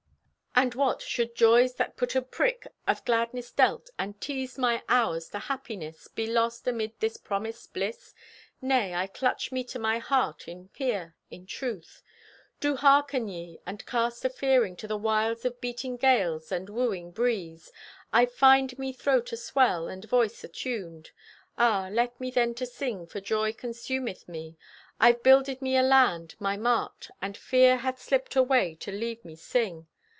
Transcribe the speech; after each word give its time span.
And 0.53 0.75
what! 0.75 1.01
should 1.01 1.33
joys 1.33 1.75
that 1.75 1.95
but 1.95 2.13
a 2.13 2.21
prick 2.21 2.67
Of 2.85 3.03
gladness 3.05 3.51
dealt, 3.51 3.89
and 3.97 4.19
teased 4.21 4.57
my 4.59 4.83
hours 4.89 5.29
To 5.29 5.39
happiness, 5.39 6.07
be 6.09 6.27
lost 6.27 6.67
amid 6.67 6.99
this 6.99 7.15
promised 7.17 7.73
bliss? 7.73 8.13
Nay, 8.61 8.93
I 8.93 9.07
clutch 9.07 9.51
me 9.51 9.63
to 9.63 9.79
my 9.79 9.97
heart 9.97 10.47
In 10.47 10.67
fear, 10.67 11.15
in 11.31 11.47
truth! 11.47 12.03
Do 12.59 12.75
harken 12.75 13.27
Ye! 13.29 13.59
And 13.65 13.83
cast 13.87 14.25
afearing 14.25 14.75
To 14.75 14.87
the 14.87 14.97
wiles 14.97 15.45
of 15.45 15.59
beating 15.61 15.95
gales 15.97 16.51
and 16.51 16.69
wooing 16.69 17.11
breeze. 17.11 17.71
I 18.13 18.25
find 18.27 18.77
me 18.77 18.91
throat 18.93 19.31
aswell 19.33 19.87
and 19.87 20.03
voice 20.05 20.43
attuned. 20.43 21.09
Ah, 21.57 21.87
let 21.89 22.19
me 22.19 22.29
then 22.29 22.53
to 22.55 22.65
sing, 22.67 23.07
for 23.07 23.21
joy 23.21 23.51
consumeth 23.53 24.27
me! 24.27 24.57
I've 24.99 25.23
builded 25.23 25.61
me 25.61 25.75
a 25.77 25.81
land, 25.81 26.35
my 26.39 26.55
mart, 26.57 27.09
And 27.19 27.35
fear 27.37 27.77
hath 27.77 28.01
slipped 28.01 28.35
away 28.35 28.75
to 28.81 28.91
leave 28.91 29.23
me 29.25 29.35
sing. 29.37 29.87